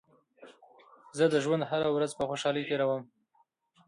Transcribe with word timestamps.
زه 1.17 1.25
د 1.33 1.35
ژوند 1.43 1.63
هره 1.69 1.89
ورځ 1.95 2.11
په 2.17 2.23
خوشحالۍ 2.29 2.63
تېروم. 2.69 3.01